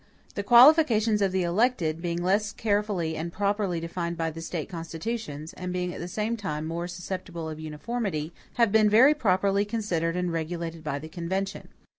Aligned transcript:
The 0.33 0.41
qualifications 0.41 1.21
of 1.21 1.31
the 1.31 1.43
elected, 1.43 2.01
being 2.01 2.23
less 2.23 2.53
carefully 2.53 3.15
and 3.15 3.31
properly 3.31 3.79
defined 3.79 4.17
by 4.17 4.31
the 4.31 4.41
State 4.41 4.67
constitutions, 4.67 5.53
and 5.53 5.71
being 5.71 5.93
at 5.93 5.99
the 5.99 6.07
same 6.07 6.35
time 6.35 6.65
more 6.65 6.87
susceptible 6.87 7.47
of 7.47 7.59
uniformity, 7.59 8.33
have 8.55 8.71
been 8.71 8.89
very 8.89 9.13
properly 9.13 9.63
considered 9.63 10.15
and 10.17 10.33
regulated 10.33 10.83
by 10.83 10.97
the 10.97 11.07
convention. 11.07 11.67